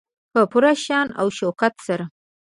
[0.31, 2.05] په پوره شان او شوکت سره.